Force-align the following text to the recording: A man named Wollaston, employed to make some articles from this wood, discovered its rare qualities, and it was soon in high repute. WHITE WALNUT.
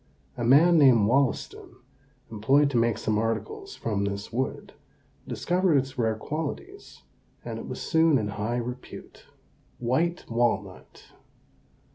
A 0.35 0.43
man 0.43 0.79
named 0.79 1.05
Wollaston, 1.07 1.75
employed 2.31 2.71
to 2.71 2.77
make 2.77 2.97
some 2.97 3.19
articles 3.19 3.75
from 3.75 4.03
this 4.05 4.33
wood, 4.33 4.73
discovered 5.27 5.75
its 5.77 5.95
rare 5.95 6.15
qualities, 6.15 7.03
and 7.45 7.59
it 7.59 7.67
was 7.67 7.79
soon 7.79 8.17
in 8.17 8.29
high 8.29 8.57
repute. 8.57 9.27
WHITE 9.77 10.25
WALNUT. 10.27 11.03